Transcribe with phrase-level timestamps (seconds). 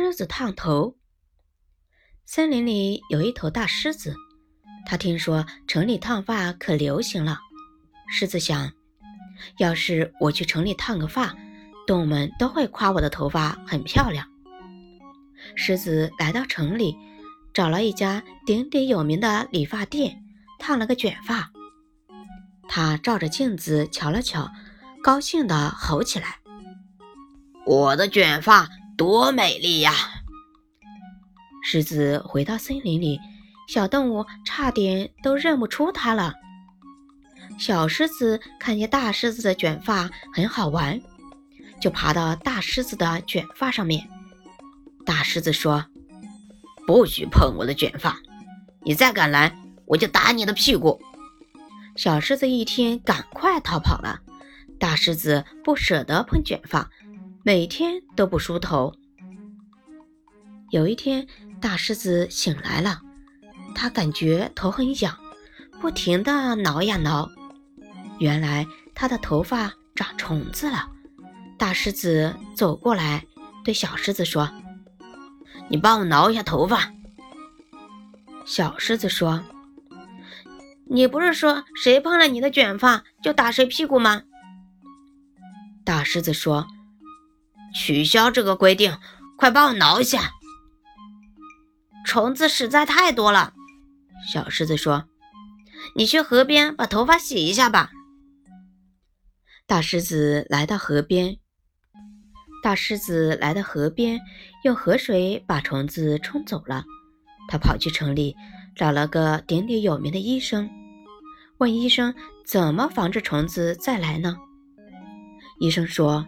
[0.00, 0.96] 狮子烫头。
[2.24, 4.14] 森林里有一头大狮子，
[4.86, 7.40] 他听说城里烫发可流行了。
[8.08, 8.70] 狮子想，
[9.58, 11.34] 要是我去城里烫个发，
[11.84, 14.24] 动物们都会夸我的头发很漂亮。
[15.56, 16.96] 狮子来到城里，
[17.52, 20.22] 找了一家鼎鼎有名的理发店，
[20.60, 21.50] 烫了个卷发。
[22.68, 24.48] 他照着镜子瞧了瞧，
[25.02, 26.38] 高兴地吼起来
[27.66, 28.68] ：“我的卷发
[28.98, 29.94] 多美丽呀！”
[31.64, 33.18] 狮子回到森林里，
[33.68, 36.34] 小动物差点都认不出它了。
[37.58, 41.00] 小狮子看见大狮子的卷发很好玩，
[41.80, 44.08] 就爬到大狮子的卷发上面。
[45.06, 45.86] 大狮子说
[46.86, 48.18] ：“不许碰我的卷发！
[48.82, 49.56] 你再敢来，
[49.86, 51.00] 我就打你的屁股！”
[51.96, 54.20] 小狮子一听，赶快逃跑了。
[54.78, 56.88] 大狮子不舍得碰卷发，
[57.48, 58.94] 每天都不梳头。
[60.68, 61.26] 有一天，
[61.62, 63.00] 大狮子醒来了，
[63.74, 65.16] 他感觉头很痒，
[65.80, 67.26] 不停地挠呀挠。
[68.18, 70.90] 原来他的头发长虫子了。
[71.56, 73.24] 大狮子走过来，
[73.64, 74.50] 对小狮子说
[75.70, 76.92] ：“你帮我挠一下头发。”
[78.44, 79.42] 小狮子说
[80.84, 84.24] ：“你不是说谁碰了你的卷发就打谁屁股吗？”
[85.82, 86.66] 大狮子说
[87.74, 88.96] ：“取消这个规定，
[89.36, 90.32] 快帮我挠一下。”
[92.04, 93.52] 虫子实在太多了。
[94.32, 95.04] 小狮子说
[95.94, 97.90] ：“你去河边把头发洗一下吧。”
[99.66, 101.36] 大狮子来到河边，
[102.62, 104.20] 大狮子来到河边，
[104.64, 106.84] 用河水把虫子冲走了。
[107.48, 108.34] 他跑去城里，
[108.74, 110.68] 找了个鼎鼎有名的医生，
[111.58, 112.14] 问医生
[112.46, 114.36] 怎么防止虫子再来呢？
[115.60, 116.26] 医生说：“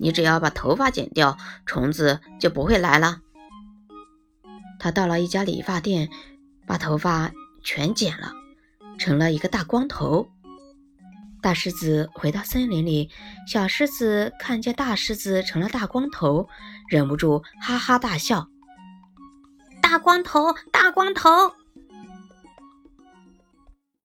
[0.00, 3.20] 你只要把头发剪掉，虫子就不会来了。”
[4.80, 6.08] 他到了一家理发店，
[6.66, 7.30] 把头发
[7.62, 8.32] 全剪了，
[8.98, 10.30] 成了一个大光头。
[11.42, 13.10] 大狮子回到森林里，
[13.46, 16.48] 小狮子看见大狮子成了大光头，
[16.88, 18.48] 忍不住哈哈大笑。
[19.82, 21.54] 大光头，大光头！